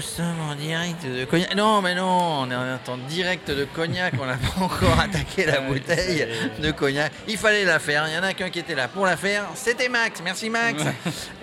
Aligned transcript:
Nous 0.00 0.06
sommes 0.06 0.40
en 0.50 0.54
direct 0.54 1.04
de 1.04 1.26
Cognac. 1.26 1.54
Non, 1.54 1.82
mais 1.82 1.94
non, 1.94 2.06
on 2.46 2.50
est 2.50 2.88
en 2.88 2.96
direct 3.06 3.50
de 3.50 3.66
Cognac. 3.66 4.14
On 4.18 4.24
n'a 4.24 4.36
pas 4.38 4.60
encore 4.62 4.98
attaqué 4.98 5.44
la 5.44 5.60
bouteille 5.60 6.26
de 6.58 6.70
Cognac. 6.70 7.12
Il 7.28 7.36
fallait 7.36 7.66
la 7.66 7.78
faire. 7.78 8.06
Il 8.08 8.14
y 8.14 8.18
en 8.18 8.22
a 8.22 8.32
qu'un 8.32 8.48
qui 8.48 8.60
était 8.60 8.74
là 8.74 8.88
pour 8.88 9.04
la 9.04 9.18
faire. 9.18 9.44
C'était 9.54 9.90
Max. 9.90 10.22
Merci, 10.24 10.48
Max. 10.48 10.82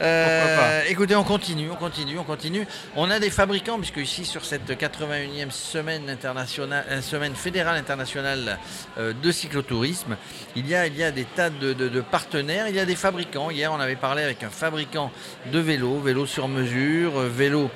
Euh, 0.01 0.81
écoutez, 0.89 1.15
on 1.15 1.23
continue, 1.23 1.69
on 1.69 1.75
continue, 1.75 2.17
on 2.17 2.23
continue. 2.23 2.65
On 2.95 3.11
a 3.11 3.19
des 3.19 3.29
fabricants, 3.29 3.77
puisque 3.77 3.97
ici, 3.97 4.25
sur 4.25 4.43
cette 4.43 4.67
81e 4.67 5.51
semaine, 5.51 6.09
internationale, 6.09 6.83
euh, 6.89 7.01
semaine 7.03 7.35
fédérale 7.35 7.77
internationale 7.77 8.57
euh, 8.97 9.13
de 9.21 9.31
cyclotourisme, 9.31 10.17
il 10.55 10.67
y, 10.67 10.73
a, 10.73 10.87
il 10.87 10.97
y 10.97 11.03
a 11.03 11.11
des 11.11 11.25
tas 11.25 11.51
de, 11.51 11.73
de- 11.73 11.89
de 11.89 12.01
partenaires. 12.01 12.69
Il 12.69 12.75
y 12.75 12.79
a 12.79 12.85
des 12.85 12.95
fabricants. 12.95 13.51
Hier, 13.51 13.71
on 13.71 13.79
avait 13.79 13.95
parlé 13.95 14.23
avec 14.23 14.41
un 14.41 14.49
fabricant 14.49 15.11
de 15.51 15.59
vélos, 15.59 15.99
vélos 15.99 16.25
sur 16.25 16.47
mesure, 16.47 17.19
vélos 17.19 17.69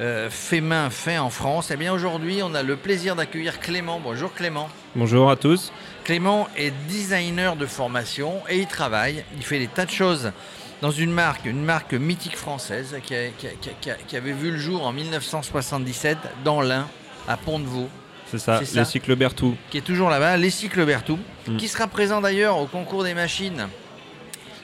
euh, 0.00 0.30
fait 0.30 0.60
main, 0.60 0.90
fait 0.90 1.18
en 1.18 1.30
France. 1.30 1.70
Eh 1.72 1.76
bien, 1.76 1.92
aujourd'hui, 1.92 2.40
on 2.42 2.54
a 2.54 2.62
le 2.62 2.76
plaisir 2.76 3.16
d'accueillir 3.16 3.58
Clément. 3.60 4.00
Bonjour 4.02 4.32
Clément. 4.32 4.68
Bonjour 4.94 5.30
à 5.30 5.36
tous. 5.36 5.72
Clément 6.04 6.48
est 6.56 6.72
designer 6.88 7.56
de 7.56 7.66
formation 7.66 8.34
et 8.48 8.58
il 8.58 8.66
travaille. 8.66 9.24
Il 9.36 9.44
fait 9.44 9.58
des 9.58 9.66
tas 9.66 9.84
de 9.86 9.90
choses 9.90 10.32
dans 10.80 10.90
une 10.92 11.12
marque, 11.12 11.44
une 11.44 11.64
marque 11.64 11.94
mythique 11.94 12.36
française 12.36 12.96
qui, 13.02 13.14
a- 13.14 13.28
qui 13.36 13.46
a- 13.48 13.50
qui 13.60 13.68
a- 13.70 13.72
qui 13.80 13.90
a- 13.90 13.94
qui 13.96 14.16
avait 14.16 14.32
vu 14.32 14.52
le 14.52 14.58
jour 14.58 14.86
en 14.86 14.92
1977 14.92 16.18
dans 16.44 16.60
l'Ain, 16.60 16.86
à 17.26 17.36
Pont-de-Vaux, 17.36 17.88
C'est 18.30 18.38
ça, 18.38 18.58
C'est 18.60 18.66
ça. 18.66 18.78
les 18.80 18.84
cycles 18.84 19.16
Berthoud. 19.16 19.56
qui 19.70 19.78
est 19.78 19.82
toujours 19.82 20.08
là-bas, 20.10 20.36
les 20.36 20.50
cycles 20.50 20.84
Berthoud, 20.86 21.18
Mm. 21.48 21.56
qui 21.56 21.66
sera 21.66 21.86
présent 21.88 22.20
d'ailleurs 22.20 22.58
au 22.58 22.66
concours 22.66 23.02
des 23.02 23.14
machines? 23.14 23.68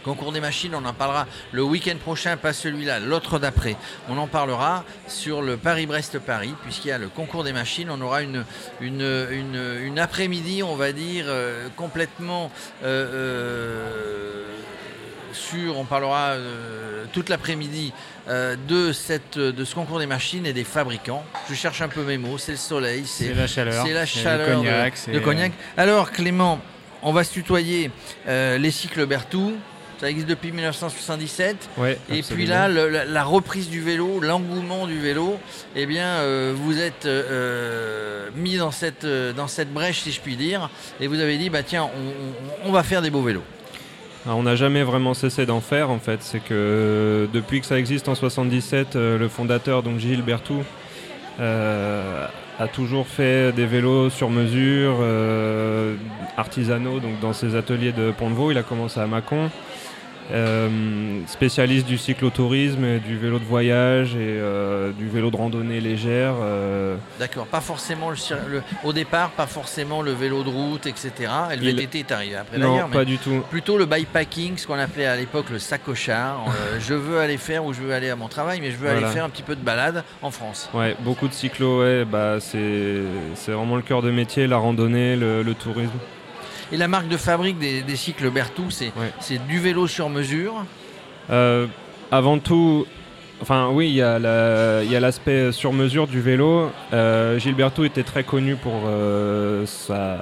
Concours 0.05 0.33
des 0.33 0.41
machines, 0.41 0.75
on 0.75 0.85
en 0.85 0.93
parlera 0.93 1.27
le 1.53 1.63
week-end 1.63 1.97
prochain, 1.97 2.37
pas 2.37 2.53
celui-là, 2.53 3.01
l'autre 3.01 3.39
d'après. 3.39 3.77
On 4.09 4.19
en 4.19 4.27
parlera 4.27 4.85
sur 5.09 5.41
le 5.41 5.57
Paris-Brest-Paris, 5.57 6.55
puisqu'il 6.63 6.89
y 6.89 6.93
a 6.93 6.99
le 6.99 7.09
concours 7.09 7.43
des 7.43 7.53
machines. 7.55 7.89
On 7.91 8.01
aura 8.03 8.23
une, 8.23 8.45
une, 8.81 9.01
une, 9.31 9.79
une 9.83 9.99
après-midi, 9.99 10.63
on 10.63 10.77
va 10.77 10.93
dire, 10.93 11.25
euh, 11.29 11.69
complètement 11.77 12.51
euh, 12.85 13.07
euh, 13.15 14.45
sur, 15.33 15.79
on 15.79 15.85
parlera 15.85 16.33
euh, 16.33 17.05
toute 17.13 17.29
l'après-midi 17.29 17.93
euh, 18.29 18.57
de, 18.69 18.93
cette, 18.93 19.39
de 19.39 19.65
ce 19.65 19.75
concours 19.75 19.99
des 19.99 20.07
machines 20.07 20.47
et 20.47 20.53
des 20.53 20.65
fabricants. 20.65 21.25
Je 21.49 21.55
cherche 21.55 21.81
un 21.83 21.89
peu 21.89 22.03
mes 22.03 22.19
mots, 22.19 22.39
c'est 22.39 22.53
le 22.53 22.59
soleil, 22.59 23.05
c'est 23.07 23.35
la 23.35 23.47
chaleur. 23.47 23.85
c'est 23.87 23.93
la 23.93 24.07
c'est 24.07 24.19
le 24.19 24.23
chaleur 24.25 24.49
de- 24.49 24.55
cognac, 24.55 24.93
de, 24.95 24.99
c'est- 24.99 25.21
cognac. 25.23 25.53
Alors 25.77 26.13
Clément, 26.13 26.61
on 27.03 27.13
va 27.13 27.25
se 27.25 27.33
tutoyer 27.33 27.91
euh, 28.29 28.59
les 28.59 28.71
cycles 28.71 29.07
Berthoud. 29.07 29.55
Ça 30.01 30.11
existe 30.11 30.29
depuis 30.29 30.51
1977. 30.53 31.69
Ouais, 31.79 31.99
Et 32.11 32.23
puis 32.23 32.47
là, 32.47 32.69
le- 32.69 32.89
la, 32.89 33.05
la 33.05 33.25
reprise 33.25 33.71
du 33.71 33.81
vélo, 33.81 34.21
l'engouement 34.21 34.87
du 34.87 34.99
vélo, 34.99 35.39
eh 35.77 35.87
bien, 35.87 36.07
euh, 36.07 36.53
vous 36.55 36.79
êtes 36.81 37.07
euh, 37.07 38.29
mis 38.37 38.57
dans 38.57 38.71
cette, 38.73 39.05
euh, 39.05 39.33
dans 39.33 39.47
cette 39.49 39.73
brèche, 39.73 40.01
si 40.01 40.11
je 40.13 40.21
puis 40.21 40.37
dire, 40.37 40.69
et 41.01 41.07
vous 41.07 41.21
avez 41.21 41.39
dit, 41.39 41.49
bah 41.49 41.63
tiens, 41.63 41.85
on, 41.85 42.67
on- 42.67 42.69
on 42.69 42.73
va 42.73 42.83
faire 42.83 43.03
des 43.03 43.11
beaux 43.11 43.23
vélos. 43.23 43.43
Alors, 44.27 44.39
on 44.39 44.43
n'a 44.43 44.57
jamais 44.57 44.83
vraiment 44.83 45.15
cessé 45.15 45.45
d'en 45.47 45.61
faire 45.61 45.91
en 45.91 45.99
fait. 45.99 46.23
C'est 46.23 46.41
que 46.43 47.29
depuis 47.33 47.61
que 47.61 47.67
ça 47.67 47.79
existe 47.79 48.09
en 48.09 48.15
77, 48.15 48.97
euh, 48.97 49.19
le 49.19 49.29
fondateur, 49.29 49.83
donc 49.83 49.99
Gilles 50.01 50.23
Berthoud, 50.23 50.65
euh, 51.41 52.27
a 52.59 52.69
toujours 52.69 53.07
fait 53.07 53.53
des 53.53 53.67
vélos 53.67 54.11
sur 54.11 54.31
mesure, 54.31 54.99
euh, 55.01 55.97
artisanaux, 56.37 57.01
donc 57.01 57.21
dans 57.21 57.33
ses 57.33 57.57
ateliers 57.57 57.93
de 57.93 58.13
Pont-de-Vaux. 58.13 58.51
Il 58.51 58.59
a 58.59 58.63
commencé 58.63 59.01
à 59.01 59.07
Mâcon. 59.07 59.51
Euh, 60.33 61.21
spécialiste 61.27 61.87
du 61.87 61.99
cyclotourisme, 61.99 62.83
et 62.85 62.99
du 62.99 63.19
vélo 63.19 63.39
de 63.39 63.45
voyage 63.45 64.15
et 64.15 64.19
euh, 64.21 64.91
du 64.93 65.07
vélo 65.07 65.31
de 65.31 65.37
randonnée 65.37 65.81
légère. 65.81 66.35
euh, 66.41 66.97
D'accord, 67.19 67.47
pas 67.47 67.61
forcément 67.61 68.09
le, 68.11 68.17
au 68.85 68.93
départ, 68.95 69.31
pas 69.31 69.47
forcément 69.47 70.01
le 70.01 70.13
vélo 70.13 70.43
de 70.43 70.49
route, 70.49 70.87
etc. 70.87 71.13
Et 71.53 71.57
le 71.57 71.63
Il- 71.65 71.77
VTT 71.77 71.99
est 71.99 72.13
arrivé 72.13 72.37
après 72.37 72.57
non, 72.57 72.73
d'ailleurs. 72.73 72.89
mais- 72.89 72.95
pas 72.95 73.05
du 73.05 73.19
tout. 73.19 73.43
Plutôt 73.51 73.77
le 73.77 73.85
bikepacking, 73.85 74.57
ce 74.57 74.67
qu'on 74.67 74.79
appelait 74.79 75.05
à 75.07 75.17
l'époque 75.17 75.51
le 75.51 75.59
sacochard. 75.59 76.45
Je 76.81 76.95
veux 76.95 77.19
aller 77.21 77.37
faire 77.37 77.65
où 77.65 77.75
je 77.75 77.83
veux 77.83 77.93
aller 77.93 78.09
à 78.09 78.17
mon 78.17 78.29
travail, 78.29 78.61
mais 78.63 78.71
je 78.71 78.77
veux 78.77 78.89
aller 78.89 79.05
faire 79.07 79.25
un 79.25 79.29
petit 79.31 79.43
peu 79.43 79.55
de 79.55 79.61
balade 79.63 80.05
en 80.23 80.31
France. 80.31 80.71
Ouais, 80.73 80.97
beaucoup 81.01 81.29
de 81.29 81.35
cyclo, 81.35 81.81
ouais, 81.83 82.05
bah 82.07 82.37
c'est 82.41 83.03
c'est 83.35 83.53
vraiment 83.53 83.77
le 83.77 83.83
cœur 83.83 84.01
de 84.03 84.11
métier, 84.11 84.47
la 84.47 84.57
randonnée, 84.57 85.17
le, 85.17 85.43
le 85.43 85.55
tourisme. 85.55 85.93
Et 86.73 86.77
la 86.77 86.89
marque 86.89 87.09
de 87.09 87.17
fabrique 87.17 87.59
des, 87.59 87.83
des 87.83 87.97
cycles 87.97 88.31
Berthoud, 88.31 88.71
c'est 88.71 88.93
Ouais. 88.97 89.39
du 89.49 89.59
vélo 89.61 89.87
sur 89.87 90.09
mesure. 90.09 90.65
Euh, 91.31 91.67
avant 92.11 92.39
tout, 92.39 92.87
enfin 93.43 93.69
oui, 93.73 93.89
il 93.89 93.95
y 93.95 94.03
a 94.03 94.19
la- 94.19 94.83
l'aspect 95.01 95.53
sur 95.53 95.73
mesure 95.73 96.07
du 96.07 96.21
vélo. 96.21 96.71
Euh, 96.93 97.39
Gilberto 97.39 97.85
était 97.85 98.03
très 98.03 98.25
connu 98.25 98.57
pour 98.57 98.83
euh, 98.87 99.65
sa, 99.67 100.17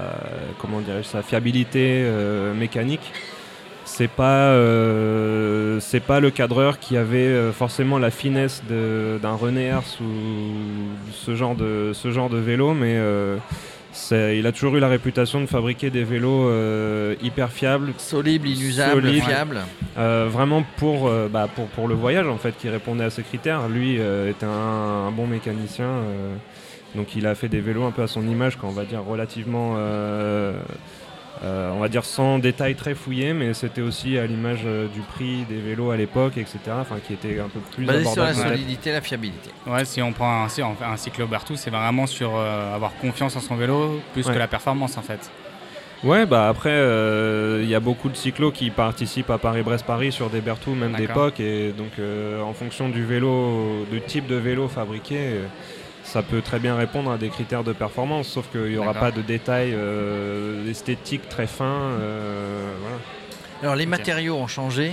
comment 0.61 0.81
sa 1.03 1.23
fiabilité 1.23 2.03
euh, 2.05 2.55
mécanique. 2.55 3.13
C'est 3.85 4.09
pas, 4.09 4.55
c'est 5.81 6.01
pas 6.01 6.19
le 6.21 6.31
cadreur 6.31 6.79
qui 6.79 6.97
avait 6.97 7.53
forcément 7.53 7.99
la 7.99 8.11
finesse 8.11 8.63
d'un 8.71 9.35
René 9.35 9.65
Hers 9.67 9.83
ou 10.01 10.07
ce 11.13 11.35
genre 11.35 11.55
de, 11.55 11.91
ce 11.93 12.11
genre 12.11 12.31
de 12.31 12.39
vélo, 12.39 12.73
mais 12.73 12.97
il 14.11 14.47
a 14.47 14.53
toujours 14.53 14.77
eu 14.77 14.81
la 14.81 14.89
réputation 14.89 15.41
de 15.41 15.47
fabriquer 15.47 15.91
des 15.91 16.05
vélos 16.05 16.49
euh, 16.49 17.15
hyper 17.23 17.51
fiables, 17.51 17.93
Solible, 17.99 18.49
inusable, 18.49 19.03
Solide. 19.03 19.23
fiable. 19.23 19.61
euh, 19.99 20.29
vraiment 20.31 20.65
pour, 20.79 21.09
euh, 21.09 21.29
bah, 21.31 21.49
pour, 21.55 21.67
pour 21.69 21.89
le 21.89 21.95
voyage 21.95 22.27
en 22.27 22.39
fait 22.39 22.57
qui 22.57 22.69
répondait 22.69 23.05
à 23.05 23.11
ces 23.11 23.23
critères. 23.23 23.69
Lui 23.69 23.97
euh, 23.99 24.31
était 24.31 24.47
un, 24.47 25.09
un 25.09 25.11
bon 25.11 25.27
mécanicien, 25.27 25.85
euh, 25.87 26.35
donc 26.95 27.15
il 27.17 27.27
a 27.27 27.35
fait 27.35 27.49
des 27.49 27.61
vélos 27.61 27.85
un 27.85 27.91
peu 27.91 28.03
à 28.03 28.07
son 28.07 28.27
image, 28.27 28.57
quand 28.57 28.69
on 28.69 28.73
va 28.73 28.85
dire 28.85 29.03
relativement, 29.05 29.77
on 31.43 31.79
va 31.81 31.89
dire 31.89 32.05
sans 32.05 32.39
détails 32.39 32.75
très 32.75 32.95
fouillés, 32.95 33.33
mais 33.33 33.55
c'était 33.55 33.81
aussi 33.81 34.19
à 34.19 34.27
l'image 34.27 34.61
euh, 34.65 34.87
du 34.89 35.01
prix 35.01 35.45
des 35.49 35.57
vélos 35.61 35.91
à 35.91 35.97
l'époque, 35.97 36.37
etc. 36.37 36.59
Enfin 36.81 36.97
qui 37.05 37.15
était 37.15 37.41
un 37.41 37.49
peu 37.49 37.61
plus 37.75 37.85
Basé 37.85 38.05
sur 38.05 38.23
la 38.23 38.35
solidité, 38.35 38.93
la 38.93 39.01
fiabilité. 39.01 39.51
Ouais, 39.67 39.85
si 39.85 40.01
on 40.03 40.13
prend 40.13 40.45
un, 40.45 40.49
si 40.49 40.63
on 40.63 40.75
fait 40.75 40.85
un 40.85 40.97
cyclo 40.97 41.27
Berthoud, 41.27 41.57
c'est 41.57 41.71
vraiment 41.71 42.07
sur 42.07 42.33
euh, 42.37 42.75
avoir 42.75 42.93
confiance 43.01 43.35
en 43.37 43.41
son 43.41 43.57
vélo 43.57 44.01
plus 44.13 44.27
Ouais. 44.27 44.35
que 44.35 44.39
la 44.39 44.47
performance 44.49 44.97
en 44.99 45.03
fait. 45.03 45.31
Ouais, 46.05 46.27
bah 46.27 46.49
après, 46.49 46.71
euh, 46.73 47.61
il 47.63 47.69
y 47.69 47.77
a 47.77 47.81
beaucoup 47.81 48.09
de 48.09 48.17
cyclos 48.17 48.51
qui 48.51 48.71
participent 48.71 49.31
à 49.31 49.39
Paris-Brest-Paris 49.39 50.11
sur 50.11 50.31
des 50.31 50.41
Berthoud, 50.41 50.77
même 50.77 50.95
d'époque, 50.95 51.39
et 51.39 51.71
donc 51.71 51.93
euh, 52.01 52.43
en 52.43 52.53
fonction 52.55 52.89
du 52.89 53.05
vélo, 53.05 53.87
du 53.89 54.01
type 54.01 54.27
de 54.27 54.35
vélo 54.35 54.67
fabriqué, 54.67 55.17
euh, 55.19 55.47
ça 56.13 56.23
peut 56.23 56.43
très 56.43 56.59
bien 56.59 56.77
répondre 56.77 57.11
à 57.11 57.17
des 57.19 57.31
critères 57.31 57.65
de 57.65 57.73
performance, 57.73 58.29
sauf 58.29 58.47
qu'il 58.53 58.71
n'y 58.73 58.77
aura 58.77 58.93
pas 59.01 59.11
de 59.11 59.23
détails 59.23 59.73
euh, 59.75 60.69
esthétiques 60.71 61.29
très 61.29 61.47
fins. 61.47 61.65
euh, 62.01 62.71
voilà. 62.83 62.97
Alors 63.63 63.77
les 63.77 63.87
matériaux 63.87 64.35
ont 64.37 64.47
changé, 64.49 64.93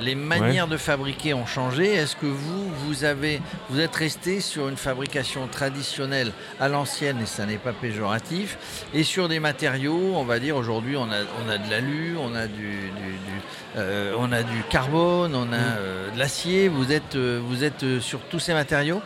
les 0.00 0.14
manières 0.14 0.68
de 0.68 0.76
fabriquer 0.76 1.34
ont 1.34 1.44
changé. 1.46 1.92
Est-ce 1.92 2.14
que 2.16 2.26
vous, 2.26 2.70
vous 2.86 3.04
avez, 3.04 3.40
vous 3.68 3.80
êtes 3.80 3.96
resté 3.96 4.40
sur 4.40 4.68
une 4.68 4.76
fabrication 4.76 5.48
traditionnelle 5.48 6.30
à 6.60 6.68
l'ancienne 6.68 7.18
et 7.22 7.26
ça 7.26 7.44
n'est 7.44 7.58
pas 7.58 7.72
péjoratif, 7.72 8.56
et 8.94 9.02
sur 9.02 9.28
des 9.28 9.40
matériaux, 9.40 10.12
on 10.14 10.24
va 10.24 10.38
dire 10.38 10.56
aujourd'hui, 10.56 10.96
on 10.96 11.10
a, 11.10 11.20
on 11.44 11.48
a 11.50 11.58
de 11.58 11.68
l'alu, 11.70 12.14
on 12.18 12.34
a 12.34 12.46
du, 12.46 12.70
du- 12.70 13.18
du, 13.26 13.36
euh, 13.76 14.14
on 14.18 14.30
a 14.32 14.42
du 14.44 14.62
carbone, 14.70 15.34
on 15.34 15.52
a 15.52 15.56
euh, 15.56 16.10
de 16.12 16.18
l'acier. 16.18 16.68
Vous 16.68 16.92
êtes, 16.92 17.16
euh, 17.16 17.40
vous 17.44 17.64
êtes 17.64 17.98
sur 18.00 18.20
tous 18.30 18.38
ces 18.38 18.54
matériaux? 18.54 19.02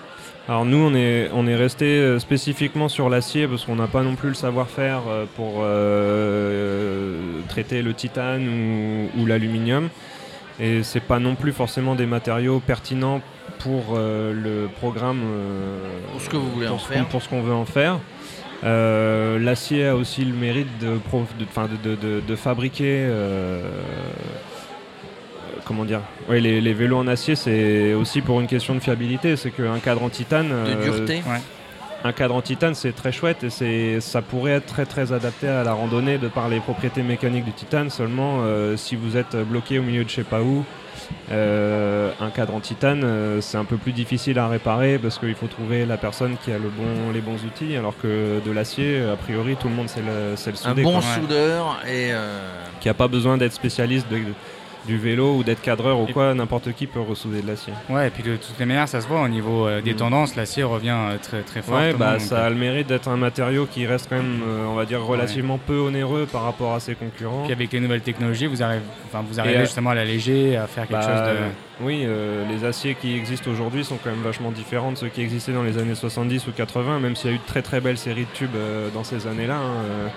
Alors 0.49 0.65
nous, 0.65 0.77
on 0.79 0.95
est, 0.95 1.31
on 1.33 1.47
est 1.47 1.55
resté 1.55 1.85
euh, 1.85 2.19
spécifiquement 2.19 2.89
sur 2.89 3.09
l'acier 3.09 3.47
parce 3.47 3.65
qu'on 3.65 3.77
n'a 3.77 3.87
pas 3.87 4.03
non 4.03 4.17
plus 4.17 4.29
le 4.29 4.35
savoir-faire 4.35 5.03
euh, 5.09 5.25
pour 5.37 5.61
euh, 5.61 7.17
traiter 7.49 7.81
le 7.83 7.95
titane 7.95 8.49
ou, 8.49 9.21
ou 9.21 9.27
l'aluminium. 9.27 9.89
Et 10.61 10.83
c'est 10.83 11.01
pas 11.01 11.19
non 11.21 11.35
plus 11.37 11.53
forcément 11.53 11.95
des 11.95 12.07
matériaux 12.07 12.61
pertinents 12.61 13.21
pour 13.61 13.95
euh, 13.97 14.33
le 14.33 14.69
programme. 14.81 15.21
euh, 15.25 15.79
Pour 16.11 16.21
ce 16.21 16.29
que 16.29 16.37
vous 16.37 16.51
voulez 16.51 16.69
en 16.69 16.79
faire. 16.79 17.05
qu'on- 17.05 17.11
Pour 17.11 17.23
ce 17.23 17.29
qu'on 17.29 17.43
veut 17.43 17.55
en 17.55 17.65
faire. 17.65 17.99
L'acier 18.65 19.87
a 19.87 19.97
aussi 19.97 20.25
le 20.25 20.35
mérite 20.35 20.69
de 20.81 22.37
fabriquer. 22.37 23.07
Comment 25.65 25.85
dire 25.85 26.01
ouais, 26.29 26.41
les, 26.41 26.61
les 26.61 26.73
vélos 26.75 26.99
en 26.99 27.07
acier, 27.09 27.35
c'est 27.37 27.95
aussi 27.95 28.21
pour 28.21 28.41
une 28.41 28.47
question 28.47 28.75
de 28.75 28.81
fiabilité. 28.81 29.37
C'est 29.37 29.51
qu'un 29.51 29.79
cadre 29.79 30.03
en 30.03 30.09
titane. 30.09 30.49
De 30.49 30.53
euh, 30.55 30.83
dureté 30.85 31.23
un 32.05 32.11
cadre 32.13 32.35
en 32.35 32.41
titane, 32.43 32.75
c'est 32.75 32.91
très 32.91 33.13
chouette 33.13 33.45
et 33.45 33.51
c'est, 33.51 34.01
ça 34.01 34.23
pourrait 34.23 34.55
être 34.55 34.67
très 34.67 34.87
très 34.87 35.13
adapté 35.13 35.47
à 35.47 35.63
la 35.63 35.73
randonnée 35.73 36.19
de 36.19 36.27
par 36.27 36.49
les 36.49 36.59
propriétés 36.59 37.05
mécaniques 37.05 37.45
du 37.45 37.53
titane. 37.53 37.91
Seulement, 37.91 38.39
euh, 38.41 38.77
si 38.77 38.97
vous 38.97 39.17
êtes 39.17 39.37
bloqué 39.37 39.79
au 39.79 39.83
milieu 39.85 40.03
de 40.03 40.09
je 40.09 40.17
sais 40.17 40.25
pas 40.25 40.41
où, 40.43 40.65
euh, 41.31 42.11
un 42.21 42.31
cadre 42.31 42.57
en 42.57 42.61
titane, 42.61 43.03
euh, 43.05 43.41
c'est 43.41 43.57
un 43.57 43.65
peu 43.65 43.77
plus 43.77 43.93
difficile 43.93 44.41
à 44.41 44.49
réparer 44.49 44.99
parce 44.99 45.19
qu'il 45.19 45.35
faut 45.37 45.47
trouver 45.47 45.87
la 45.87 45.97
personne 45.97 46.37
qui 46.45 46.51
a 46.51 46.59
le 46.59 46.71
bon, 46.77 47.13
les 47.15 47.21
bons 47.21 47.37
outils, 47.45 47.77
alors 47.77 47.95
que 48.03 48.41
de 48.45 48.51
l'acier, 48.51 49.01
a 49.13 49.15
priori, 49.17 49.55
tout 49.55 49.69
le 49.69 49.75
monde 49.75 49.89
sait 49.89 50.01
le, 50.03 50.35
sait 50.37 50.51
le 50.51 50.57
Un 50.57 50.71
souder. 50.71 50.83
bon 50.83 50.93
quoi. 50.95 51.03
soudeur 51.03 51.79
et 51.87 52.09
euh, 52.13 52.41
Qui 52.81 52.89
a 52.89 52.95
pas 52.95 53.07
besoin 53.07 53.37
d'être 53.39 53.53
spécialiste 53.53 54.09
de- 54.11 54.19
du 54.87 54.99
vélo 54.99 55.35
ou 55.37 55.45
d'être 55.45 55.63
cadreur 55.63 56.01
ou 56.01 56.07
quoi, 56.07 56.35
n'importe 56.35 56.73
qui 56.73 56.87
peut 56.87 57.01
ressouder 57.01 57.41
de 57.41 57.47
l'acier. 57.47 57.73
Ouais, 57.89 58.09
et 58.09 58.11
puis 58.11 58.23
de 58.23 58.37
toutes 58.37 58.59
les 58.59 58.67
manières, 58.67 58.89
ça 58.89 59.01
se 59.01 59.07
voit 59.07 59.21
au 59.23 59.29
niveau 59.29 59.67
euh, 59.67 59.81
des 59.81 59.93
Mm. 59.95 59.97
tendances, 59.97 60.35
l'acier 60.37 60.65
revient 60.65 60.97
euh, 60.97 61.17
très 61.23 61.43
très 61.43 61.63
fort. 61.63 61.77
Ouais, 61.77 61.93
bah 61.95 62.19
ça 62.19 62.45
a 62.47 62.51
le 62.51 62.57
mérite 62.57 62.89
d'être 62.89 63.09
un 63.09 63.17
matériau 63.17 63.67
qui 63.67 63.87
reste 63.87 64.09
quand 64.09 64.17
même, 64.17 64.41
euh, 64.47 64.65
on 64.67 64.75
va 64.75 64.85
dire, 64.85 65.01
relativement 65.05 65.59
peu 65.59 65.79
onéreux 65.79 66.27
par 66.31 66.43
rapport 66.43 66.75
à 66.75 66.81
ses 66.81 66.95
concurrents. 66.97 67.45
Puis 67.45 67.53
avec 67.53 67.73
les 67.73 67.81
nouvelles 67.81 68.01
technologies, 68.01 68.47
vous 68.47 68.63
arrivez, 68.63 68.83
enfin, 69.07 69.25
vous 69.29 69.39
arrivez 69.39 69.61
justement 69.61 69.91
à 69.91 69.95
l'alléger, 69.95 70.57
à 70.57 70.67
faire 70.67 70.89
quelque 70.89 71.01
Bah, 71.01 71.25
chose 71.27 71.37
de. 71.37 71.85
Oui, 71.85 72.07
les 72.49 72.65
aciers 72.65 72.95
qui 73.01 73.17
existent 73.17 73.51
aujourd'hui 73.51 73.85
sont 73.85 73.97
quand 74.03 74.11
même 74.11 74.23
vachement 74.23 74.51
différents 74.51 74.93
de 74.93 74.97
ceux 74.99 75.09
qui 75.09 75.21
existaient 75.23 75.53
dans 75.53 75.63
les 75.65 75.79
années 75.79 75.95
70 75.97 76.47
ou 76.47 76.53
80, 76.53 77.01
même 77.01 77.17
s'il 77.17 77.31
y 77.31 77.33
a 77.33 77.37
eu 77.37 77.39
de 77.41 77.47
très 77.47 77.63
très 77.63 77.81
belles 77.81 77.99
séries 77.99 78.25
de 78.25 78.37
tubes 78.37 78.51
dans 78.95 79.03
ces 79.05 79.27
années-là. 79.27 79.57
hein, 79.57 80.11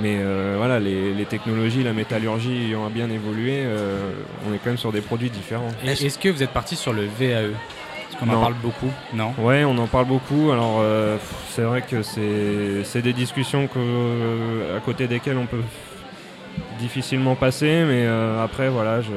mais 0.00 0.16
euh, 0.18 0.54
voilà, 0.56 0.78
les, 0.80 1.12
les 1.14 1.24
technologies, 1.24 1.82
la 1.82 1.92
métallurgie 1.92 2.66
ayant 2.68 2.88
bien 2.90 3.10
évolué, 3.10 3.62
euh, 3.64 4.10
on 4.48 4.54
est 4.54 4.58
quand 4.58 4.70
même 4.70 4.78
sur 4.78 4.92
des 4.92 5.00
produits 5.00 5.30
différents. 5.30 5.70
Est-ce 5.84 6.18
que 6.18 6.28
vous 6.28 6.42
êtes 6.42 6.50
parti 6.52 6.76
sur 6.76 6.92
le 6.92 7.02
VAE 7.06 7.50
Parce 8.10 8.16
qu'on 8.20 8.28
en 8.34 8.40
parle 8.40 8.54
beaucoup, 8.62 8.90
non? 9.14 9.32
Ouais, 9.38 9.64
on 9.64 9.76
en 9.78 9.86
parle 9.86 10.06
beaucoup. 10.06 10.50
Alors, 10.50 10.78
euh, 10.80 11.16
c'est 11.50 11.62
vrai 11.62 11.82
que 11.82 12.02
c'est 12.02 13.02
des 13.02 13.12
discussions 13.12 13.66
que, 13.66 14.76
à 14.76 14.80
côté 14.80 15.06
desquelles 15.06 15.38
on 15.38 15.46
peut 15.46 15.62
difficilement 16.78 17.34
passer, 17.34 17.84
mais 17.86 18.06
après, 18.42 18.68
voilà, 18.68 19.00
je 19.00 19.10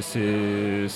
c'est- 0.00 0.88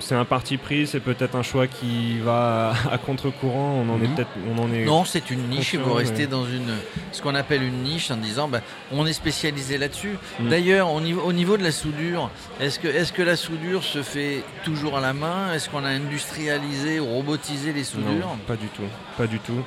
c'est 0.00 0.14
un 0.14 0.24
parti 0.24 0.56
pris, 0.56 0.86
c'est 0.86 1.00
peut-être 1.00 1.34
un 1.36 1.42
choix 1.42 1.66
qui 1.66 2.18
va 2.18 2.70
à, 2.70 2.92
à 2.94 2.98
contre-courant. 2.98 3.82
On 3.86 3.92
en 3.92 4.02
est 4.02 4.08
peut-être, 4.08 4.30
on 4.54 4.58
en 4.62 4.72
est. 4.72 4.84
non, 4.84 5.04
c'est 5.04 5.30
une 5.30 5.48
niche 5.48 5.74
et 5.74 5.76
vous 5.78 5.84
conscient, 5.84 5.98
restez 5.98 6.22
mais- 6.22 6.26
dans 6.26 6.44
une 6.46 6.74
ce 7.12 7.22
qu'on 7.22 7.34
appelle 7.34 7.62
une 7.62 7.82
niche 7.82 8.10
en 8.10 8.16
disant 8.16 8.48
bah, 8.48 8.60
on 8.92 9.06
est 9.06 9.12
spécialisé 9.12 9.78
là-dessus. 9.78 10.16
Mm. 10.40 10.48
D'ailleurs, 10.48 10.92
au 10.92 11.00
niveau, 11.00 11.22
au 11.22 11.32
niveau 11.32 11.56
de 11.56 11.62
la 11.62 11.72
soudure, 11.72 12.30
est-ce 12.60 12.78
que, 12.78 12.88
est 12.88 13.12
que 13.12 13.22
la 13.22 13.36
soudure 13.36 13.82
se 13.84 14.02
fait 14.02 14.42
toujours 14.64 14.98
à 14.98 15.00
la 15.00 15.12
main? 15.12 15.52
Est-ce 15.54 15.68
qu'on 15.70 15.84
a 15.84 15.88
industrialisé 15.90 17.00
ou 17.00 17.06
robotisé 17.06 17.72
les 17.72 17.84
soudures? 17.84 18.08
Non, 18.26 18.36
pas 18.46 18.56
du 18.56 18.66
tout, 18.68 18.82
pas 19.16 19.26
du 19.26 19.38
tout. 19.38 19.62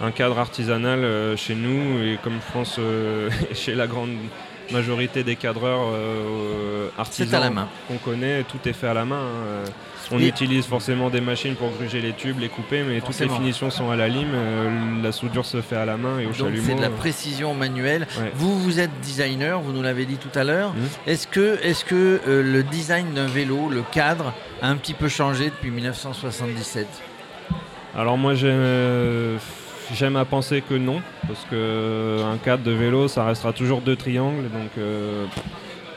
Un 0.00 0.12
cadre 0.12 0.38
artisanal 0.38 1.00
euh, 1.00 1.36
chez 1.36 1.56
nous 1.56 2.00
et 2.02 2.18
comme 2.22 2.34
je 2.34 2.52
pense 2.52 2.76
euh, 2.78 3.30
chez 3.52 3.74
la 3.74 3.86
grande 3.88 4.16
majorité 4.72 5.22
des 5.24 5.36
cadreurs 5.36 5.80
euh, 5.92 6.88
artisans 6.98 7.66
qu'on 7.88 7.96
connaît, 7.98 8.42
tout 8.44 8.58
est 8.68 8.72
fait 8.72 8.88
à 8.88 8.94
la 8.94 9.04
main. 9.04 9.16
hein. 9.66 9.70
On 10.10 10.18
Et- 10.20 10.26
utilise 10.28 10.64
forcément 10.64 11.10
des 11.10 11.20
machines 11.20 11.54
pour 11.54 11.70
gruger 11.70 12.00
les 12.00 12.14
tubes, 12.14 12.38
les 12.38 12.48
couper, 12.48 12.82
mais 12.82 13.00
toutes 13.02 13.18
les 13.20 13.28
finitions 13.28 13.68
sont 13.70 13.90
à 13.90 13.96
la 13.96 14.08
lime. 14.08 14.30
euh, 14.32 15.02
la 15.02 15.12
soudure 15.12 15.44
se 15.44 15.60
fait 15.60 15.76
à 15.76 15.84
la 15.84 15.98
main 15.98 16.18
et 16.18 16.24
au 16.24 16.28
Donc 16.28 16.36
chalumeau. 16.36 16.62
c'est 16.66 16.74
de 16.76 16.80
la 16.80 16.88
précision 16.88 17.52
manuelle. 17.52 18.06
Ouais. 18.18 18.32
Vous, 18.34 18.58
vous 18.58 18.80
êtes 18.80 18.90
designer, 19.02 19.60
vous 19.60 19.72
nous 19.72 19.82
l'avez 19.82 20.06
dit 20.06 20.16
tout 20.16 20.36
à 20.38 20.44
l'heure. 20.44 20.72
Mhm. 20.72 20.88
Est-ce 21.06 21.26
que, 21.26 21.58
est 21.62 21.84
que 21.84 22.20
euh, 22.26 22.42
le 22.42 22.62
design 22.62 23.12
d'un 23.12 23.26
vélo, 23.26 23.68
le 23.68 23.82
cadre, 23.92 24.32
a 24.62 24.68
un 24.70 24.76
petit 24.76 24.94
peu 24.94 25.08
changé 25.08 25.46
depuis 25.46 25.70
1977 25.70 26.86
Alors 27.94 28.16
moi 28.16 28.34
j'aime 28.34 28.50
euh, 28.54 29.36
j'aime 29.94 30.16
à 30.16 30.24
penser 30.24 30.62
que 30.62 30.74
non, 30.74 31.00
parce 31.26 31.44
que 31.44 31.54
euh, 31.54 32.32
un 32.32 32.36
cadre 32.36 32.62
de 32.62 32.72
vélo 32.72 33.08
ça 33.08 33.24
restera 33.24 33.52
toujours 33.52 33.80
deux 33.80 33.96
triangles, 33.96 34.44
donc 34.44 34.70
euh, 34.78 35.26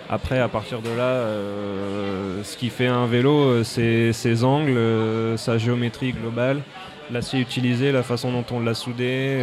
après 0.09 0.39
à 0.39 0.47
partir 0.47 0.81
de 0.81 0.89
là, 0.89 1.03
euh, 1.03 2.43
ce 2.43 2.57
qui 2.57 2.69
fait 2.69 2.87
un 2.87 3.05
vélo 3.05 3.63
c'est 3.63 4.13
ses 4.13 4.43
angles, 4.43 4.79
sa 5.37 5.57
géométrie 5.57 6.13
globale, 6.13 6.61
l'acier 7.11 7.39
utilisé, 7.39 7.91
la 7.91 8.03
façon 8.03 8.31
dont 8.31 8.45
on 8.51 8.59
l'a 8.59 8.73
soudé, 8.73 9.37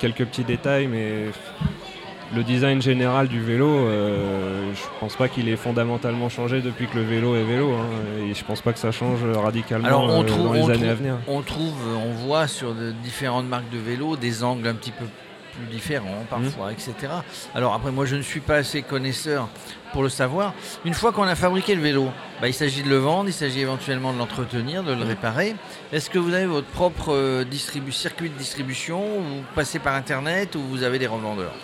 quelques 0.00 0.24
petits 0.24 0.44
détails, 0.44 0.86
mais 0.86 1.26
le 2.34 2.42
design 2.42 2.82
général 2.82 3.28
du 3.28 3.40
vélo, 3.40 3.88
je 4.74 4.82
pense 5.00 5.16
pas 5.16 5.28
qu'il 5.28 5.48
ait 5.48 5.56
fondamentalement 5.56 6.28
changé 6.28 6.60
depuis 6.60 6.86
que 6.86 6.96
le 6.96 7.02
vélo 7.04 7.36
est 7.36 7.44
vélo, 7.44 7.72
hein, 7.74 7.86
et 8.28 8.34
je 8.34 8.44
pense 8.44 8.60
pas 8.60 8.72
que 8.72 8.78
ça 8.78 8.92
change 8.92 9.20
radicalement 9.24 9.86
Alors 9.88 10.04
on 10.04 10.22
euh, 10.22 10.26
trouve, 10.26 10.44
dans 10.44 10.52
les 10.52 10.60
on 10.62 10.64
années 10.68 10.74
trouve- 10.78 10.88
à 10.90 10.94
venir. 10.94 11.14
on 11.26 11.42
trouve, 11.42 11.74
on 12.06 12.12
voit 12.12 12.46
sur 12.46 12.74
de 12.74 12.92
différentes 12.92 13.46
marques 13.46 13.70
de 13.70 13.78
vélos 13.78 14.16
des 14.16 14.42
angles 14.44 14.68
un 14.68 14.74
petit 14.74 14.90
peu 14.92 15.04
plus 15.04 15.66
différents 15.74 16.24
parfois, 16.30 16.70
etc. 16.70 16.94
Alors 17.54 17.74
après, 17.74 17.90
moi 17.90 18.06
je 18.06 18.14
ne 18.16 18.22
suis 18.22 18.38
pas 18.40 18.56
assez 18.56 18.82
connaisseur 18.82 19.48
pour 19.92 20.02
le 20.04 20.08
savoir. 20.08 20.52
Une 20.84 20.94
fois 20.94 21.10
qu'on 21.12 21.24
a 21.24 21.34
fabriqué 21.34 21.74
le 21.74 21.80
vélo, 21.80 22.10
bah, 22.40 22.46
il 22.46 22.54
s'agit 22.54 22.82
de 22.84 22.88
le 22.88 22.98
vendre, 22.98 23.28
il 23.28 23.32
s'agit 23.32 23.60
éventuellement 23.60 24.12
de 24.12 24.18
l'entretenir, 24.18 24.84
de 24.84 24.92
le 24.92 25.02
réparer. 25.02 25.56
Est-ce 25.92 26.10
que 26.10 26.18
vous 26.20 26.32
avez 26.34 26.46
votre 26.46 26.68
propre 26.68 27.12
euh, 27.12 27.44
distribu- 27.44 27.90
circuit 27.90 28.28
de 28.30 28.36
distribution 28.38 29.00
ou 29.00 29.20
vous 29.22 29.42
passez 29.56 29.78
par 29.80 29.94
Internet 29.94 30.54
ou 30.54 30.60
vous 30.60 30.82
avez 30.84 30.98
des 31.00 31.06
revendeurs? 31.08 31.54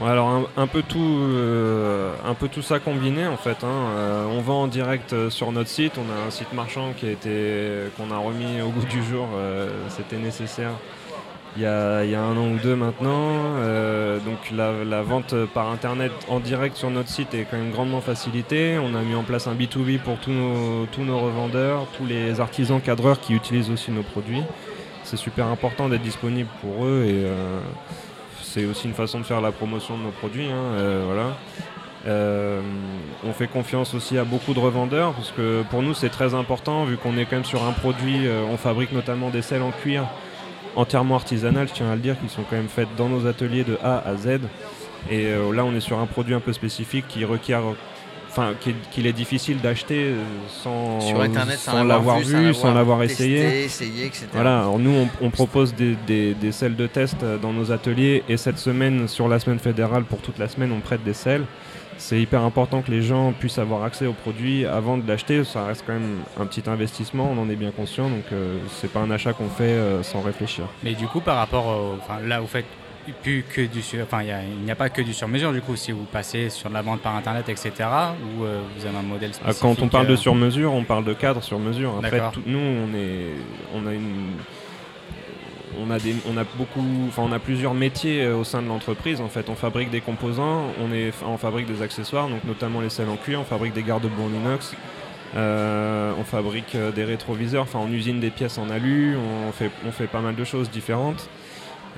Alors 0.00 0.48
un, 0.56 0.66
peu 0.66 0.82
tout, 0.82 0.98
euh, 0.98 2.14
un 2.26 2.34
peu 2.34 2.48
tout 2.48 2.62
ça 2.62 2.78
combiné 2.78 3.26
en 3.26 3.36
fait. 3.36 3.62
hein. 3.62 3.88
Euh, 3.96 4.26
on 4.26 4.40
vend 4.40 4.62
en 4.62 4.66
direct 4.66 5.12
euh, 5.12 5.30
sur 5.30 5.52
notre 5.52 5.68
site. 5.68 5.92
On 5.98 6.10
a 6.10 6.26
un 6.26 6.30
site 6.30 6.52
marchand 6.52 6.92
qui 6.96 7.06
a 7.06 7.10
été, 7.10 7.90
qu'on 7.96 8.10
a 8.10 8.16
remis 8.16 8.60
au 8.62 8.70
goût 8.70 8.86
du 8.86 9.02
jour. 9.02 9.28
C'était 9.88 10.16
nécessaire. 10.16 10.72
Il 11.56 11.62
y, 11.62 11.66
a, 11.66 12.02
il 12.02 12.10
y 12.10 12.14
a 12.14 12.22
un 12.22 12.34
an 12.38 12.48
ou 12.48 12.56
deux 12.56 12.74
maintenant. 12.74 13.56
Donc 14.24 14.50
la, 14.50 15.02
vente 15.02 15.34
par 15.52 15.68
internet 15.70 16.10
en 16.28 16.40
direct 16.40 16.76
sur 16.76 16.90
notre 16.90 17.10
site 17.10 17.34
est 17.34 17.46
quand 17.50 17.58
même 17.58 17.70
grandement 17.72 18.00
facilitée. 18.00 18.78
On 18.78 18.94
a 18.94 19.02
mis 19.02 19.14
en 19.14 19.22
place 19.22 19.46
un 19.46 19.54
B2B 19.54 19.98
pour 19.98 20.16
tous 20.18 20.30
nos, 20.30 20.86
tous 20.86 21.02
nos 21.02 21.20
revendeurs, 21.20 21.86
tous 21.98 22.06
les 22.06 22.40
artisans 22.40 22.80
cadreurs 22.80 23.20
qui 23.20 23.34
utilisent 23.34 23.70
aussi 23.70 23.90
nos 23.90 24.02
produits. 24.02 24.42
C'est 25.04 25.18
super 25.18 25.46
important 25.48 25.90
d'être 25.90 26.02
disponible 26.02 26.48
pour 26.62 26.86
eux 26.86 27.04
et 27.06 27.26
c'est 28.52 28.66
aussi 28.66 28.86
une 28.86 28.94
façon 28.94 29.18
de 29.18 29.24
faire 29.24 29.40
la 29.40 29.52
promotion 29.52 29.96
de 29.96 30.02
nos 30.02 30.10
produits. 30.10 30.46
hein, 30.46 30.74
euh. 30.76 31.30
Euh, 32.04 32.60
on 33.24 33.32
fait 33.32 33.46
confiance 33.46 33.94
aussi 33.94 34.18
à 34.18 34.24
beaucoup 34.24 34.54
de 34.54 34.58
revendeurs 34.58 35.12
parce 35.12 35.30
que 35.30 35.62
pour 35.70 35.82
nous 35.82 35.94
c'est 35.94 36.08
très 36.08 36.34
important 36.34 36.84
vu 36.84 36.96
qu'on 36.96 37.16
est 37.16 37.26
quand 37.26 37.36
même 37.36 37.44
sur 37.44 37.62
un 37.62 37.70
produit, 37.70 38.26
euh, 38.26 38.42
on 38.50 38.56
fabrique 38.56 38.90
notamment 38.90 39.30
des 39.30 39.40
selles 39.40 39.62
en 39.62 39.70
cuir 39.70 40.08
entièrement 40.74 41.14
artisanales, 41.14 41.68
je 41.68 41.74
tiens 41.74 41.90
à 41.92 41.94
le 41.94 42.00
dire, 42.00 42.16
qui 42.20 42.28
sont 42.28 42.42
quand 42.42 42.56
même 42.56 42.66
faites 42.68 42.88
dans 42.96 43.08
nos 43.08 43.28
ateliers 43.28 43.62
de 43.62 43.78
A 43.84 43.98
à 43.98 44.16
Z. 44.16 44.40
Et 45.10 45.30
là 45.30 45.64
on 45.64 45.74
est 45.76 45.80
sur 45.80 45.98
un 45.98 46.06
produit 46.06 46.34
un 46.34 46.40
peu 46.40 46.52
spécifique 46.52 47.06
qui 47.08 47.24
requiert, 47.24 47.62
enfin 48.32 48.54
qu'il 48.90 49.06
est 49.06 49.12
difficile 49.12 49.60
d'acheter 49.60 50.04
euh, 50.06 50.22
sans, 50.48 51.00
sur 51.00 51.20
Internet 51.20 51.58
sans, 51.58 51.72
sans 51.72 51.84
l'avoir 51.84 52.18
vu, 52.20 52.54
sans 52.54 52.72
l'avoir 52.72 53.00
testé, 53.00 53.24
essayé. 53.34 53.64
essayé, 53.64 54.06
etc. 54.06 54.26
Voilà, 54.32 54.60
alors 54.60 54.78
nous 54.78 54.90
on, 54.90 55.08
on 55.26 55.28
propose 55.30 55.74
des, 55.74 55.96
des, 56.06 56.32
des 56.32 56.50
selles 56.50 56.74
de 56.74 56.86
test 56.86 57.22
euh, 57.22 57.36
dans 57.36 57.52
nos 57.52 57.70
ateliers 57.72 58.24
et 58.30 58.38
cette 58.38 58.58
semaine, 58.58 59.06
sur 59.06 59.28
la 59.28 59.38
semaine 59.38 59.58
fédérale, 59.58 60.04
pour 60.04 60.20
toute 60.20 60.38
la 60.38 60.48
semaine, 60.48 60.72
on 60.72 60.80
prête 60.80 61.04
des 61.04 61.12
selles. 61.12 61.44
C'est 61.98 62.18
hyper 62.20 62.42
important 62.42 62.80
que 62.80 62.90
les 62.90 63.02
gens 63.02 63.32
puissent 63.38 63.58
avoir 63.58 63.84
accès 63.84 64.06
aux 64.06 64.14
produits 64.14 64.64
avant 64.66 64.96
de 64.96 65.06
l'acheter. 65.06 65.44
Ça 65.44 65.66
reste 65.66 65.84
quand 65.86 65.92
même 65.92 66.20
un 66.40 66.46
petit 66.46 66.68
investissement, 66.68 67.30
on 67.30 67.40
en 67.40 67.48
est 67.50 67.54
bien 67.54 67.70
conscient, 67.70 68.08
donc 68.08 68.24
euh, 68.32 68.56
c'est 68.80 68.90
pas 68.90 69.00
un 69.00 69.10
achat 69.10 69.34
qu'on 69.34 69.48
fait 69.50 69.64
euh, 69.64 70.02
sans 70.02 70.22
réfléchir. 70.22 70.64
Mais 70.82 70.94
du 70.94 71.06
coup, 71.06 71.20
par 71.20 71.36
rapport 71.36 71.66
au, 71.66 71.98
là, 72.26 72.40
vous 72.40 72.46
faites 72.46 72.64
plus 73.22 73.44
que 73.52 73.62
du 73.62 73.82
sur, 73.82 74.02
enfin, 74.02 74.22
il 74.22 74.30
a- 74.30 74.42
n'y 74.42 74.70
a, 74.70 74.74
pas 74.76 74.88
que 74.88 75.02
du 75.02 75.12
sur-mesure 75.12 75.52
du 75.52 75.60
coup. 75.60 75.76
Si 75.76 75.90
vous 75.92 76.04
passez 76.04 76.50
sur 76.50 76.68
de 76.68 76.74
la 76.74 76.82
vente 76.82 77.00
par 77.00 77.16
internet, 77.16 77.48
etc., 77.48 77.72
ou 77.80 78.44
euh, 78.44 78.60
vous 78.76 78.86
avez 78.86 78.96
un 78.96 79.02
modèle 79.02 79.30
Ah, 79.32 79.52
spécifique. 79.52 79.62
Quand 79.62 79.82
on 79.82 79.88
parle 79.88 80.06
de 80.06 80.12
euh, 80.12 80.16
sur-mesure, 80.16 80.72
on 80.72 80.84
parle 80.84 81.04
de 81.04 81.12
cadre 81.14 81.42
sur-mesure. 81.42 81.94
Après, 81.98 82.10
D'accord. 82.12 82.32
tout- 82.32 82.42
nous, 82.46 82.58
on 82.58 82.94
est, 82.96 83.26
on 83.74 83.86
a 83.86 83.92
une, 83.94 84.36
on 85.80 85.90
a 85.90 85.98
des, 85.98 86.14
on 86.32 86.36
a 86.36 86.44
beaucoup, 86.56 86.84
enfin, 87.08 87.22
on 87.24 87.32
a 87.32 87.38
plusieurs 87.38 87.74
métiers 87.74 88.22
euh, 88.24 88.36
au 88.36 88.44
sein 88.44 88.62
de 88.62 88.68
l'entreprise. 88.68 89.20
En 89.20 89.28
fait, 89.28 89.48
on 89.48 89.54
fabrique 89.54 89.90
des 89.90 90.00
composants, 90.00 90.66
on 90.80 90.92
est, 90.92 91.12
on 91.26 91.38
fabrique 91.38 91.66
des 91.66 91.82
accessoires, 91.82 92.28
donc 92.28 92.44
notamment 92.44 92.80
les 92.80 92.90
selles 92.90 93.08
en 93.08 93.16
cuir, 93.16 93.40
on 93.40 93.44
fabrique 93.44 93.72
des 93.72 93.82
garde-boue 93.82 94.22
en 94.24 94.28
inox. 94.28 94.74
euh, 95.34 96.12
on 96.20 96.24
fabrique 96.24 96.76
des 96.94 97.04
rétroviseurs, 97.04 97.62
enfin 97.62 97.78
on 97.82 97.90
usine 97.90 98.20
des 98.20 98.28
pièces 98.30 98.58
en 98.58 98.68
alu, 98.68 99.16
on 99.48 99.50
fait, 99.52 99.70
on 99.86 99.90
fait 99.90 100.06
pas 100.06 100.20
mal 100.20 100.34
de 100.34 100.44
choses 100.44 100.70
différentes. 100.70 101.28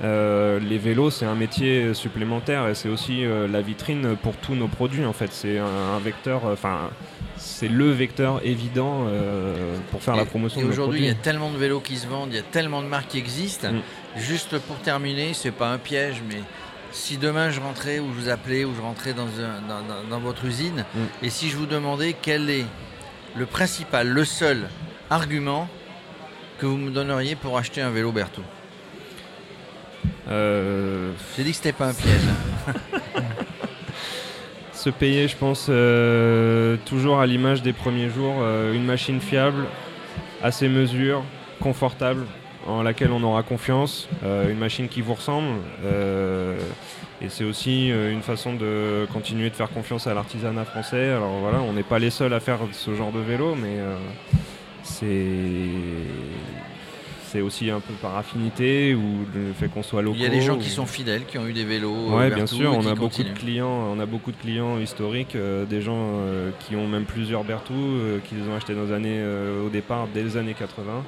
Euh, 0.03 0.59
les 0.59 0.77
vélos, 0.77 1.09
c'est 1.09 1.25
un 1.25 1.35
métier 1.35 1.93
supplémentaire 1.93 2.67
et 2.67 2.75
c'est 2.75 2.89
aussi 2.89 3.23
euh, 3.25 3.47
la 3.47 3.61
vitrine 3.61 4.15
pour 4.21 4.35
tous 4.35 4.53
nos 4.55 4.67
produits. 4.67 5.05
En 5.05 5.13
fait, 5.13 5.31
c'est 5.31 5.57
un, 5.57 5.65
un 5.95 5.99
vecteur, 5.99 6.45
euh, 6.45 6.53
enfin, 6.53 6.89
c'est 7.37 7.69
le 7.69 7.91
vecteur 7.91 8.41
évident 8.43 9.07
pour 9.91 10.01
faire 10.01 10.15
la 10.15 10.25
promotion 10.25 10.59
Et 10.61 10.63
aujourd'hui, 10.65 10.99
il 10.99 11.05
y 11.05 11.09
a 11.09 11.13
tellement 11.15 11.49
de 11.51 11.57
vélos 11.57 11.79
qui 11.79 11.95
se 11.97 12.07
vendent, 12.07 12.29
il 12.31 12.35
y 12.37 12.39
a 12.39 12.43
tellement 12.43 12.81
de 12.81 12.87
marques 12.87 13.09
qui 13.09 13.17
existent. 13.19 13.71
Mm. 13.71 13.81
Juste 14.19 14.57
pour 14.59 14.77
terminer, 14.77 15.33
c'est 15.33 15.51
pas 15.51 15.69
un 15.69 15.77
piège, 15.77 16.21
mais 16.29 16.39
si 16.91 17.17
demain 17.17 17.49
je 17.49 17.59
rentrais 17.59 17.99
ou 17.99 18.07
je 18.13 18.21
vous 18.21 18.29
appelais 18.29 18.63
ou 18.65 18.73
je 18.75 18.81
rentrais 18.81 19.13
dans, 19.13 19.23
un- 19.27 19.61
dans- 19.67 19.81
dans- 19.87 20.09
dans 20.09 20.19
votre 20.19 20.45
usine, 20.45 20.85
Mm. 20.95 20.99
et 21.25 21.29
si 21.29 21.49
je 21.49 21.57
vous 21.57 21.65
demandais 21.65 22.15
quel 22.21 22.49
est 22.49 22.65
le 23.35 23.45
principal, 23.45 24.07
le 24.07 24.23
seul 24.25 24.69
argument 25.09 25.67
que 26.59 26.65
vous 26.65 26.77
me 26.77 26.89
donneriez 26.91 27.35
pour 27.35 27.57
acheter 27.57 27.81
un 27.81 27.89
vélo 27.91 28.11
Berthaud? 28.13 28.43
Euh, 30.27 31.11
J'ai 31.35 31.43
dit 31.43 31.51
que 31.51 31.57
c'était 31.57 31.73
pas 31.73 31.87
un 31.87 31.93
piège. 31.93 32.21
se 34.73 34.89
payer, 34.89 35.27
je 35.27 35.35
pense, 35.35 35.67
euh, 35.69 36.77
toujours 36.85 37.19
à 37.19 37.25
l'image 37.25 37.61
des 37.61 37.73
premiers 37.73 38.09
jours, 38.09 38.35
euh, 38.39 38.73
une 38.73 38.85
machine 38.85 39.19
fiable, 39.19 39.65
à 40.43 40.51
ses 40.51 40.67
mesures, 40.67 41.23
confortable, 41.59 42.25
en 42.67 42.81
laquelle 42.81 43.11
on 43.11 43.21
aura 43.23 43.43
confiance, 43.43 44.09
une 44.23 44.57
machine 44.57 44.87
qui 44.87 45.01
vous 45.01 45.13
ressemble. 45.13 45.59
et 47.21 47.29
c'est 47.29 47.43
aussi 47.43 47.89
une 47.89 48.23
façon 48.23 48.55
de 48.55 49.05
continuer 49.13 49.51
de 49.51 49.55
faire 49.55 49.69
confiance 49.69 50.07
à 50.07 50.15
l'artisanat 50.15 50.65
français. 50.65 51.11
Alors 51.11 51.37
voilà, 51.41 51.59
on 51.59 51.73
n'est 51.73 51.83
pas 51.83 51.99
les 51.99 52.09
seuls 52.09 52.33
à 52.33 52.39
faire 52.39 52.57
ce 52.71 52.95
genre 52.95 53.11
de 53.11 53.19
vélo, 53.19 53.55
mais 53.55 53.77
c'est 54.81 55.19
c'est 57.35 57.41
aussi 57.41 57.69
un 57.69 57.81
peu 57.81 57.93
par 58.01 58.15
affinité 58.17 58.95
ou 58.95 59.25
le 59.33 59.51
fait 59.53 59.67
qu'on 59.67 59.83
soit 59.83 60.01
locaux. 60.01 60.15
Il 60.17 60.23
y 60.23 60.25
a 60.25 60.29
des 60.29 60.41
gens 60.41 60.55
ou- 60.55 60.59
qui 60.59 60.69
sont 60.69 60.85
fidèles, 60.85 61.25
qui 61.25 61.37
ont 61.37 61.45
eu 61.45 61.51
des 61.53 61.65
vélos. 61.65 61.93
Euh, 62.13 62.27
bien 62.29 62.37
Berthaud 62.37 62.55
sûr, 62.55 62.71
on 62.73 62.85
a 62.87 62.95
beaucoup 62.95 63.23
de 63.23 63.29
clients, 63.29 63.89
on 63.93 63.99
a 63.99 64.05
beaucoup 64.05 64.31
de 64.31 64.37
clients 64.37 64.79
historiques, 64.79 65.35
euh, 65.35 65.65
des 65.65 65.81
gens 65.81 65.97
euh, 65.97 66.51
qui 66.61 66.75
ont 66.77 66.87
même 66.87 67.03
plusieurs 67.03 67.43
Berthoud, 67.43 67.75
euh, 67.77 68.19
qui 68.23 68.35
les 68.35 68.47
ont 68.49 68.55
achetés 68.55 68.73
dans 68.73 68.85
les 68.85 68.93
années, 68.93 69.21
au 69.65 69.69
départ 69.69 70.07
dès 70.13 70.23
les 70.23 70.37
années 70.37 70.55
80 70.57 71.03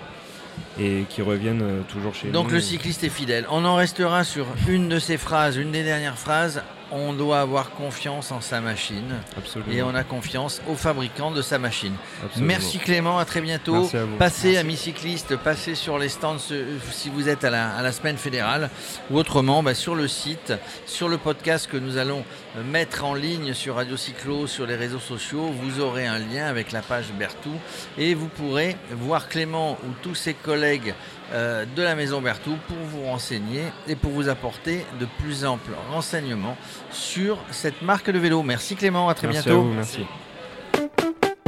et 0.79 1.03
qui 1.09 1.21
reviennent 1.21 1.63
toujours 1.87 2.13
chez 2.13 2.27
nous. 2.27 2.33
Donc 2.33 2.51
le 2.51 2.59
cycliste 2.59 3.03
est 3.03 3.09
fidèle. 3.09 3.45
On 3.49 3.63
en 3.63 3.75
restera 3.75 4.23
sur 4.23 4.47
une 4.67 4.89
de 4.89 4.99
ces 4.99 5.17
phrases, 5.17 5.55
une 5.55 5.71
des 5.71 5.83
dernières 5.83 6.17
phrases. 6.17 6.61
On 6.91 7.13
doit 7.13 7.41
avoir 7.41 7.71
confiance 7.71 8.31
en 8.31 8.39
sa 8.39 8.61
machine 8.61 9.15
Absolument. 9.37 9.71
et 9.73 9.81
on 9.83 9.93
a 9.93 10.03
confiance 10.03 10.61
au 10.69 10.75
fabricant 10.75 11.31
de 11.31 11.41
sa 11.41 11.59
machine. 11.59 11.93
absolument. 12.23 12.47
Merci 12.47 12.79
Clément, 12.79 13.19
à 13.19 13.25
très 13.25 13.41
bientôt. 13.41 13.81
Merci 13.81 13.97
à 13.97 14.05
vous. 14.05 14.15
Passez, 14.17 14.57
amis 14.57 14.77
cyclistes, 14.77 15.35
passez 15.35 15.75
sur 15.75 15.97
les 15.99 16.09
stands 16.09 16.37
si 16.39 17.09
vous 17.09 17.27
êtes 17.27 17.43
à 17.43 17.49
la, 17.49 17.75
à 17.75 17.81
la 17.81 17.91
semaine 17.91 18.17
fédérale 18.17 18.69
ou 19.11 19.17
autrement 19.17 19.63
bah, 19.63 19.73
sur 19.73 19.95
le 19.95 20.07
site, 20.07 20.53
sur 20.85 21.09
le 21.09 21.17
podcast 21.17 21.67
que 21.69 21.77
nous 21.77 21.97
allons 21.97 22.23
euh, 22.57 22.63
mettre 22.63 23.03
en 23.03 23.13
ligne 23.13 23.53
sur 23.53 23.75
Radio 23.75 23.97
Cyclo, 23.97 24.47
sur 24.47 24.65
les 24.65 24.75
réseaux 24.75 24.99
sociaux. 24.99 25.51
Vous 25.51 25.81
aurez 25.81 26.07
un 26.07 26.19
lien 26.19 26.45
avec 26.47 26.71
la 26.71 26.81
page 26.81 27.07
Berthoud 27.19 27.57
et 27.97 28.13
vous 28.13 28.27
pourrez 28.29 28.77
voir 28.91 29.27
Clément 29.27 29.77
ou 29.83 29.91
tous 30.01 30.15
ses 30.15 30.33
collègues 30.33 30.93
euh, 31.33 31.65
de 31.75 31.81
la 31.81 31.95
maison 31.95 32.21
Berthoud 32.21 32.57
pour 32.67 32.77
vous 32.77 33.03
renseigner 33.05 33.61
et 33.87 33.95
pour 33.95 34.11
vous 34.11 34.29
apporter 34.29 34.85
de 34.99 35.07
plus 35.19 35.45
amples 35.45 35.71
renseignements 35.91 36.57
sur 36.91 37.37
cette 37.51 37.81
marque 37.81 38.09
de 38.09 38.19
vélo. 38.19 38.43
Merci 38.43 38.75
Clément, 38.75 39.09
à 39.09 39.13
très 39.13 39.27
Merci 39.27 39.43
bientôt. 39.45 39.59
à 39.59 39.63
vous, 39.63 39.73
merci. 39.73 40.05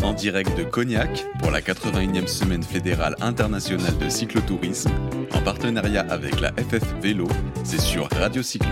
En 0.04 0.14
direct 0.14 0.58
de 0.58 0.64
Cognac 0.64 1.26
pour 1.40 1.52
la 1.52 1.62
81e 1.62 2.28
semaine 2.28 2.64
fédérale 2.64 3.16
internationale 3.22 3.98
de 3.98 4.10
cyclotourisme, 4.10 4.92
en 5.34 5.42
partenariat 5.42 6.06
avec 6.10 6.40
la 6.40 6.52
FF 6.52 6.84
Vélo, 7.02 7.28
c'est 7.64 7.82
sur 7.82 8.08
Radio 8.18 8.42
Cyclo. 8.42 8.70